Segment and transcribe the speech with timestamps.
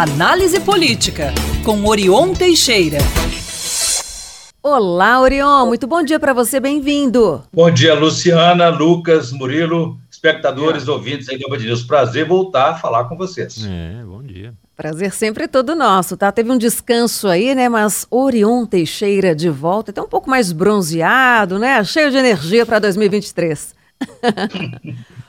[0.00, 1.30] Análise Política,
[1.62, 2.96] com Orion Teixeira.
[4.62, 7.42] Olá, Orion, muito bom dia para você, bem-vindo.
[7.52, 10.90] Bom dia, Luciana, Lucas, Murilo, espectadores, é.
[10.90, 11.82] ouvintes aí do Band News.
[11.82, 13.62] Prazer voltar a falar com vocês.
[13.62, 14.54] É, bom dia.
[14.74, 16.32] Prazer sempre todo nosso, tá?
[16.32, 17.68] Teve um descanso aí, né?
[17.68, 21.84] Mas Orion Teixeira de volta, até um pouco mais bronzeado, né?
[21.84, 23.74] Cheio de energia para 2023.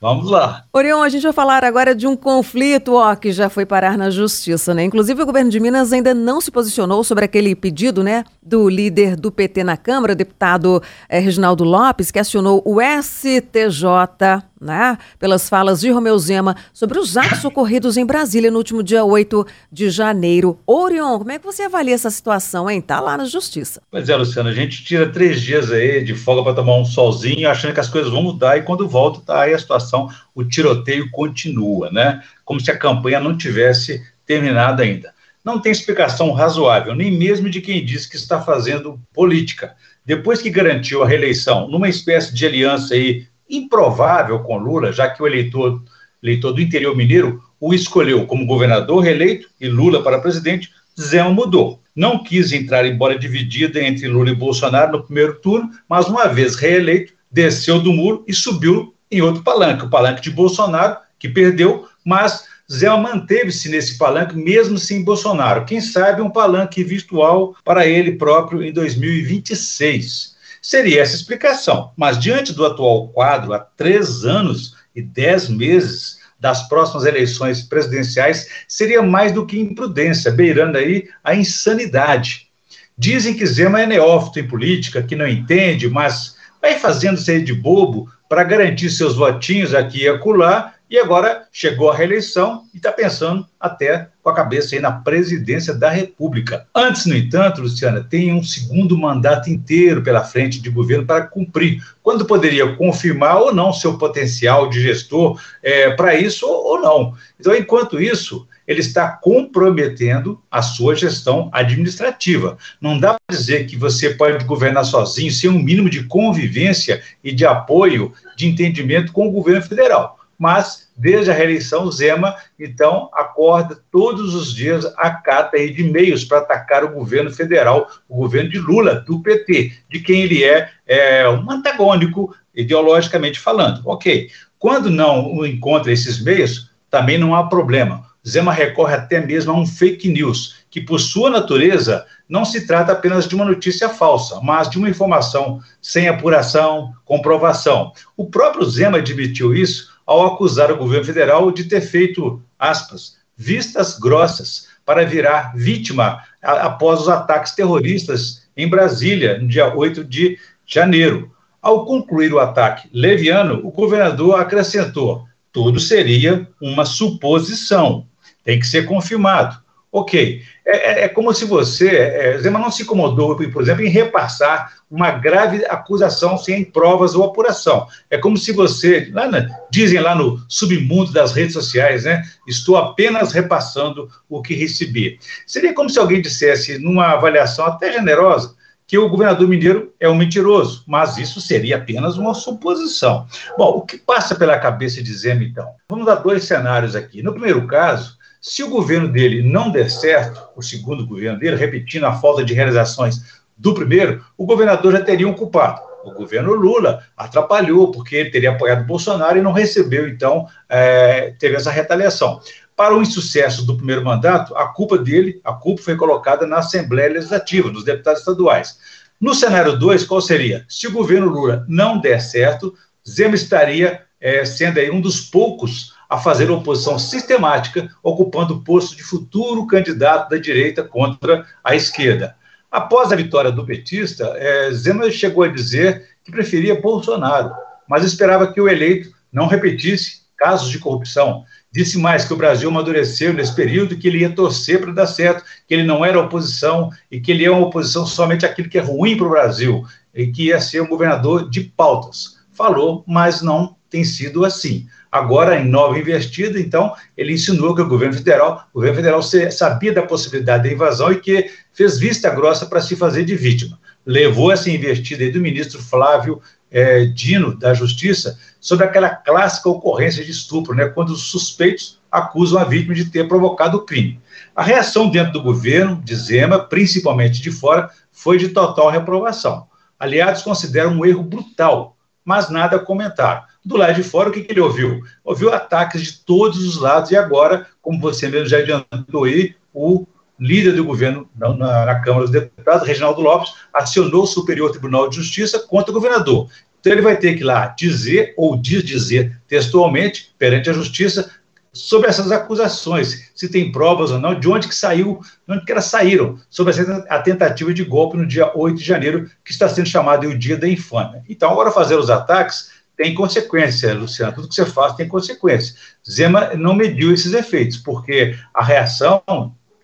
[0.00, 0.64] Vamos lá.
[0.72, 4.10] Orion, a gente vai falar agora de um conflito ó, que já foi parar na
[4.10, 4.84] justiça, né?
[4.84, 9.16] Inclusive, o governo de Minas ainda não se posicionou sobre aquele pedido, né, do líder
[9.16, 15.80] do PT na Câmara, deputado é, Reginaldo Lopes, que acionou o STJ né, pelas falas
[15.80, 20.58] de Romeu Zema sobre os atos ocorridos em Brasília no último dia 8 de janeiro.
[20.66, 22.80] Orion, como é que você avalia essa situação, hein?
[22.80, 23.80] Tá lá na justiça.
[23.90, 27.48] Pois é, Luciano, a gente tira três dias aí de folga para tomar um solzinho,
[27.48, 31.10] achando que as coisas vão mudar, e quando volta, tá aí a situação, o tiroteio
[31.10, 32.22] continua, né?
[32.44, 35.14] Como se a campanha não tivesse terminado ainda.
[35.42, 39.74] Não tem explicação razoável, nem mesmo de quem diz que está fazendo política.
[40.04, 45.22] Depois que garantiu a reeleição numa espécie de aliança aí improvável com Lula, já que
[45.22, 45.82] o eleitor,
[46.22, 51.80] eleitor do interior mineiro o escolheu como governador reeleito e Lula para presidente, Zema mudou.
[51.94, 56.26] Não quis entrar em bola dividida entre Lula e Bolsonaro no primeiro turno, mas uma
[56.26, 61.28] vez reeleito, desceu do muro e subiu em outro palanque, o palanque de Bolsonaro, que
[61.28, 65.64] perdeu, mas Zema manteve-se nesse palanque mesmo sem Bolsonaro.
[65.64, 70.36] Quem sabe um palanque virtual para ele próprio em 2026.
[70.62, 71.92] Seria essa explicação.
[71.96, 78.48] Mas diante do atual quadro, há três anos e dez meses das próximas eleições presidenciais,
[78.66, 82.48] seria mais do que imprudência, beirando aí a insanidade.
[82.96, 88.10] Dizem que Zema é neófito em política, que não entende, mas vai fazendo-se de bobo
[88.28, 93.46] para garantir seus votinhos aqui e acolá e agora chegou a reeleição e está pensando
[93.60, 96.66] até com a cabeça aí na presidência da República.
[96.74, 101.80] Antes, no entanto, Luciana, tem um segundo mandato inteiro pela frente de governo para cumprir,
[102.02, 107.14] quando poderia confirmar ou não seu potencial de gestor é, para isso ou não.
[107.38, 112.58] Então, enquanto isso, ele está comprometendo a sua gestão administrativa.
[112.80, 117.32] Não dá para dizer que você pode governar sozinho sem um mínimo de convivência e
[117.32, 123.78] de apoio, de entendimento com o governo federal mas desde a reeleição, Zema, então, acorda
[123.92, 128.48] todos os dias a cata aí de e-mails para atacar o governo federal, o governo
[128.48, 133.82] de Lula, do PT, de quem ele é, é um antagônico, ideologicamente falando.
[133.84, 134.30] Ok.
[134.58, 138.06] Quando não encontra esses meios, também não há problema.
[138.26, 142.92] Zema recorre até mesmo a um fake news, que por sua natureza não se trata
[142.92, 147.92] apenas de uma notícia falsa, mas de uma informação sem apuração, comprovação.
[148.16, 153.98] O próprio Zema admitiu isso ao acusar o governo federal de ter feito, aspas, vistas
[153.98, 161.30] grossas para virar vítima após os ataques terroristas em Brasília, no dia 8 de janeiro.
[161.62, 168.06] Ao concluir o ataque leviano, o governador acrescentou: tudo seria uma suposição,
[168.44, 169.56] tem que ser confirmado.
[169.92, 173.88] Ok, é, é, é como se você, é, Zema não se incomodou, por exemplo, em
[173.88, 177.88] repassar uma grave acusação sem provas ou apuração.
[178.08, 182.22] É como se você, lá na, dizem lá no submundo das redes sociais, né?
[182.46, 185.18] Estou apenas repassando o que recebi.
[185.44, 188.54] Seria como se alguém dissesse, numa avaliação até generosa,
[188.86, 193.26] que o governador mineiro é um mentiroso, mas isso seria apenas uma suposição.
[193.58, 195.68] Bom, o que passa pela cabeça de Zema, então?
[195.88, 197.22] Vamos dar dois cenários aqui.
[197.22, 202.04] No primeiro caso, se o governo dele não der certo, o segundo governo dele, repetindo
[202.04, 205.82] a falta de realizações do primeiro, o governador já teria um culpado.
[206.02, 211.56] O governo Lula atrapalhou, porque ele teria apoiado Bolsonaro e não recebeu, então, é, teve
[211.56, 212.40] essa retaliação.
[212.74, 217.12] Para o insucesso do primeiro mandato, a culpa dele, a culpa foi colocada na Assembleia
[217.12, 218.78] Legislativa, nos deputados estaduais.
[219.20, 220.64] No cenário 2, qual seria?
[220.66, 222.74] Se o governo Lula não der certo,
[223.06, 228.96] Zema estaria é, sendo aí um dos poucos a fazer oposição sistemática, ocupando o posto
[228.96, 232.34] de futuro candidato da direita contra a esquerda.
[232.68, 237.52] Após a vitória do petista, é, Zema chegou a dizer que preferia Bolsonaro,
[237.88, 241.44] mas esperava que o eleito não repetisse casos de corrupção.
[241.72, 245.44] Disse mais que o Brasil amadureceu nesse período que ele ia torcer para dar certo,
[245.68, 248.82] que ele não era oposição e que ele é uma oposição somente aquilo que é
[248.82, 252.40] ruim para o Brasil e que ia ser um governador de pautas.
[252.52, 254.86] Falou, mas não tem sido assim.
[255.10, 259.92] Agora, em nova investida, então, ele insinuou que o governo federal, o governo federal sabia
[259.92, 263.78] da possibilidade da invasão e que fez vista grossa para se fazer de vítima.
[264.06, 266.40] Levou essa investida do ministro Flávio
[266.70, 272.60] é, Dino, da Justiça, sobre aquela clássica ocorrência de estupro, né, quando os suspeitos acusam
[272.60, 274.20] a vítima de ter provocado o crime.
[274.54, 279.66] A reação dentro do governo, de Zema, principalmente de fora, foi de total reprovação.
[279.98, 283.42] Aliados consideram um erro brutal, mas nada comentaram.
[283.64, 285.02] Do lado de fora, o que, que ele ouviu?
[285.24, 290.06] Ouviu ataques de todos os lados, e agora, como você mesmo já adiantou aí, o
[290.38, 295.16] líder do governo na, na, Câmara dos Deputados, Reginaldo Lopes, acionou o Superior Tribunal de
[295.16, 296.48] Justiça contra o governador.
[296.80, 301.30] Então ele vai ter que lá dizer ou desdizer textualmente perante a Justiça
[301.72, 305.70] sobre essas acusações, se tem provas ou não, de onde que saiu, de onde que
[305.70, 306.74] elas saíram, sobre
[307.08, 310.56] a tentativa de golpe no dia 8 de janeiro, que está sendo chamado o dia
[310.56, 311.22] da infâmia.
[311.28, 315.74] Então, agora fazer os ataques tem consequência, Luciano, tudo que você faz tem consequência.
[316.06, 319.22] Zema não mediu esses efeitos, porque a reação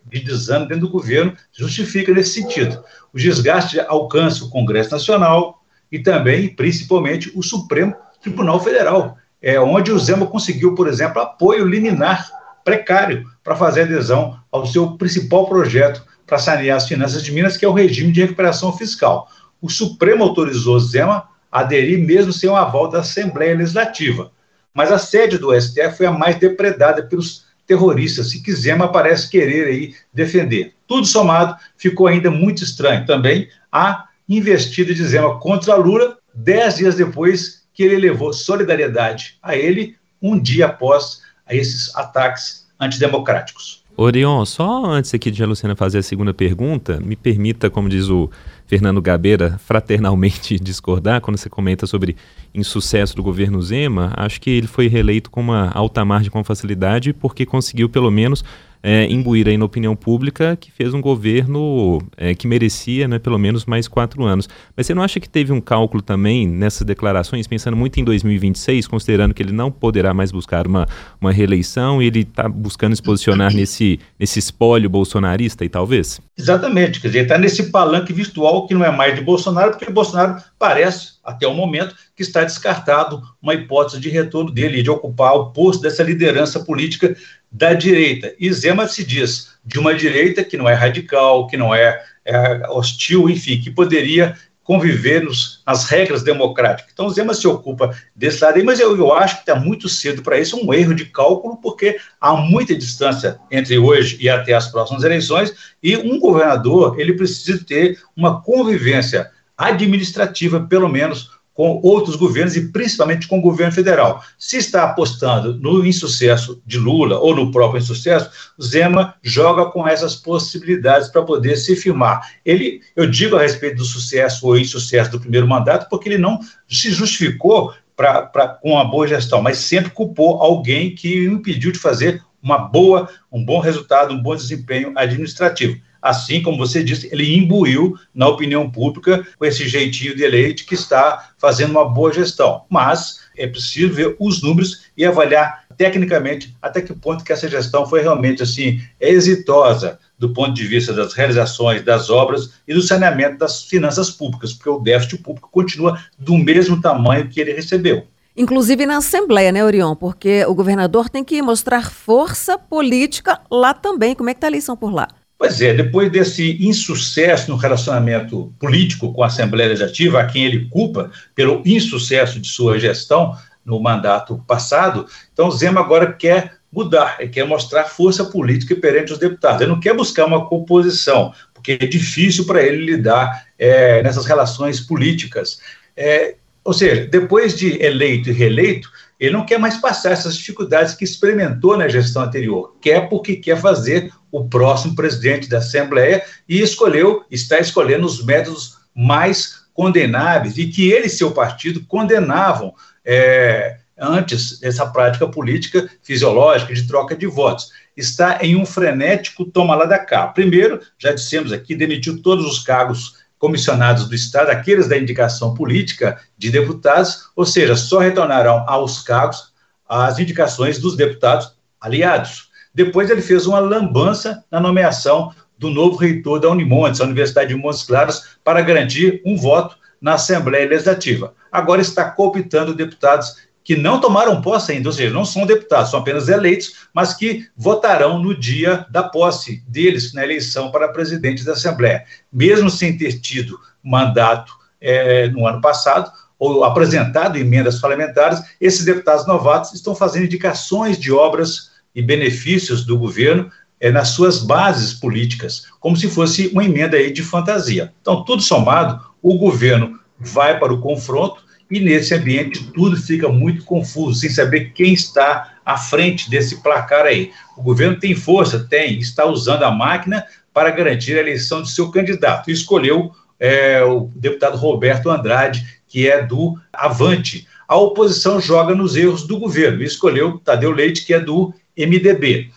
[0.04, 2.84] de desânimo dentro do governo justifica nesse sentido.
[3.14, 9.90] O desgaste alcança o Congresso Nacional e também, principalmente, o Supremo Tribunal Federal, é, onde
[9.90, 12.28] o Zema conseguiu, por exemplo, apoio liminar
[12.62, 17.64] precário para fazer adesão ao seu principal projeto para sanear as finanças de Minas, que
[17.64, 19.26] é o regime de recuperação fiscal.
[19.58, 24.30] O Supremo autorizou Zema aderir mesmo sem o aval da Assembleia Legislativa.
[24.74, 29.66] Mas a sede do STF foi a mais depredada pelos terroristas, que Zema parece querer
[29.66, 30.74] aí defender.
[30.86, 36.94] Tudo somado, ficou ainda muito estranho também a investida de Zema contra Lula, dez dias
[36.94, 43.85] depois que ele levou solidariedade a ele, um dia após esses ataques antidemocráticos.
[43.98, 48.10] Orion, só antes aqui de a Luciana fazer a segunda pergunta, me permita, como diz
[48.10, 48.30] o
[48.66, 52.14] Fernando Gabeira, fraternalmente discordar quando você comenta sobre
[52.54, 54.12] insucesso do governo Zema.
[54.14, 58.44] Acho que ele foi reeleito com uma alta margem com facilidade porque conseguiu pelo menos
[58.88, 63.36] é, imbuir aí na opinião pública que fez um governo é, que merecia né, pelo
[63.36, 64.48] menos mais quatro anos.
[64.76, 68.86] Mas você não acha que teve um cálculo também nessas declarações, pensando muito em 2026,
[68.86, 70.86] considerando que ele não poderá mais buscar uma,
[71.20, 76.20] uma reeleição e ele está buscando se posicionar nesse, nesse espólio bolsonarista e talvez?
[76.38, 80.40] Exatamente, quer dizer, está nesse palanque virtual que não é mais de Bolsonaro, porque Bolsonaro
[80.60, 85.46] parece, até o momento, que está descartado uma hipótese de retorno dele, de ocupar o
[85.46, 87.16] posto dessa liderança política
[87.56, 88.34] da direita.
[88.38, 92.68] E Zema se diz de uma direita que não é radical, que não é, é
[92.68, 96.92] hostil, enfim, que poderia conviver nos, nas regras democráticas.
[96.92, 100.22] Então, Zema se ocupa desse lado aí, mas eu, eu acho que está muito cedo
[100.22, 104.66] para isso, um erro de cálculo, porque há muita distância entre hoje e até as
[104.66, 112.16] próximas eleições, e um governador, ele precisa ter uma convivência administrativa, pelo menos, com outros
[112.16, 114.22] governos e principalmente com o governo federal.
[114.38, 118.30] Se está apostando no insucesso de Lula ou no próprio insucesso,
[118.62, 122.20] Zema joga com essas possibilidades para poder se firmar.
[122.44, 126.38] Ele, eu digo a respeito do sucesso ou insucesso do primeiro mandato, porque ele não
[126.68, 131.72] se justificou pra, pra, com uma boa gestão, mas sempre culpou alguém que o impediu
[131.72, 137.08] de fazer uma boa, um bom resultado, um bom desempenho administrativo assim como você disse,
[137.10, 142.12] ele imbuiu na opinião pública com esse jeitinho de eleito que está fazendo uma boa
[142.12, 142.62] gestão.
[142.70, 147.86] Mas é preciso ver os números e avaliar tecnicamente até que ponto que essa gestão
[147.86, 153.38] foi realmente assim exitosa do ponto de vista das realizações das obras e do saneamento
[153.38, 158.06] das finanças públicas, porque o déficit público continua do mesmo tamanho que ele recebeu.
[158.34, 159.94] Inclusive na Assembleia, né, Orion?
[159.94, 164.14] Porque o governador tem que mostrar força política lá também.
[164.14, 165.08] Como é que está a eleição por lá?
[165.38, 170.66] Pois é, depois desse insucesso no relacionamento político com a Assembleia Legislativa, a quem ele
[170.70, 177.30] culpa pelo insucesso de sua gestão no mandato passado, então Zema agora quer mudar, ele
[177.30, 179.60] quer mostrar força política perante os deputados.
[179.60, 184.80] Ele não quer buscar uma composição, porque é difícil para ele lidar é, nessas relações
[184.80, 185.60] políticas.
[185.96, 190.94] É, ou seja, depois de eleito e reeleito, ele não quer mais passar essas dificuldades
[190.94, 192.76] que experimentou na gestão anterior.
[192.80, 198.76] Quer porque quer fazer o próximo presidente da Assembleia e escolheu, está escolhendo os métodos
[198.94, 206.74] mais condenáveis e que ele e seu partido condenavam é, antes dessa prática política fisiológica
[206.74, 207.70] de troca de votos.
[207.96, 210.26] Está em um frenético toma lá da cá.
[210.26, 216.18] Primeiro, já dissemos aqui, demitiu todos os cargos comissionados do Estado, aqueles da indicação política
[216.38, 219.52] de deputados, ou seja, só retornarão aos cargos
[219.88, 222.50] as indicações dos deputados aliados.
[222.74, 227.54] Depois ele fez uma lambança na nomeação do novo reitor da Unimontes, a Universidade de
[227.54, 231.34] Montes Claros, para garantir um voto na Assembleia Legislativa.
[231.50, 235.98] Agora está cooptando deputados que não tomaram posse ainda, ou seja, não são deputados, são
[235.98, 241.54] apenas eleitos, mas que votarão no dia da posse deles na eleição para presidente da
[241.54, 242.04] Assembleia.
[242.32, 249.26] Mesmo sem ter tido mandato é, no ano passado, ou apresentado emendas parlamentares, esses deputados
[249.26, 255.64] novatos estão fazendo indicações de obras e benefícios do governo é, nas suas bases políticas,
[255.80, 257.92] como se fosse uma emenda aí de fantasia.
[258.00, 263.64] Então, tudo somado, o governo vai para o confronto e nesse ambiente tudo fica muito
[263.64, 267.32] confuso, sem saber quem está à frente desse placar aí.
[267.56, 268.60] O governo tem força?
[268.60, 272.50] Tem, está usando a máquina para garantir a eleição de seu candidato.
[272.50, 277.46] Escolheu é, o deputado Roberto Andrade, que é do Avante.
[277.68, 282.50] A oposição joga nos erros do governo, escolheu Tadeu Leite, que é do MDB.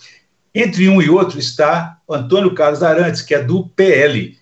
[0.53, 4.37] Entre um e outro está Antônio Carlos Arantes, que é do PL,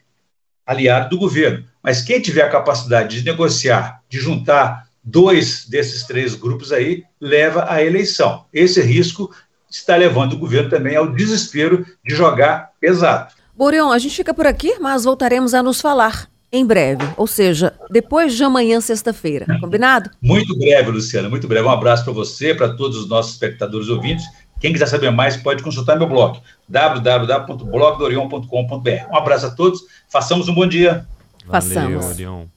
[0.67, 1.63] aliado do governo.
[1.81, 7.65] Mas quem tiver a capacidade de negociar, de juntar dois desses três grupos aí, leva
[7.71, 8.43] à eleição.
[8.53, 9.33] Esse risco
[9.69, 13.33] está levando o governo também ao desespero de jogar pesado.
[13.55, 17.73] Boreon, a gente fica por aqui, mas voltaremos a nos falar em breve, ou seja,
[17.89, 19.45] depois de amanhã, sexta-feira.
[19.59, 20.09] Combinado?
[20.21, 21.65] Muito breve, Luciana, muito breve.
[21.65, 24.25] Um abraço para você, para todos os nossos espectadores ouvintes.
[24.59, 29.11] Quem quiser saber mais pode consultar meu blog, www.blogdorion.com.br.
[29.11, 31.05] Um abraço a todos, façamos um bom dia.
[31.47, 32.05] Façamos.
[32.05, 32.49] Valeu,